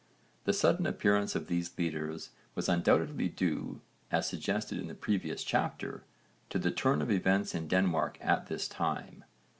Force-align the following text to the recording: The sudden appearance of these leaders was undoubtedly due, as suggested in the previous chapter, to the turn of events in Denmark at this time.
The 0.45 0.51
sudden 0.53 0.87
appearance 0.87 1.35
of 1.35 1.45
these 1.45 1.77
leaders 1.77 2.31
was 2.55 2.67
undoubtedly 2.67 3.29
due, 3.29 3.81
as 4.09 4.27
suggested 4.27 4.79
in 4.79 4.87
the 4.87 4.95
previous 4.95 5.43
chapter, 5.43 6.05
to 6.49 6.57
the 6.57 6.71
turn 6.71 7.03
of 7.03 7.11
events 7.11 7.53
in 7.53 7.67
Denmark 7.67 8.17
at 8.19 8.47
this 8.47 8.67
time. 8.67 9.23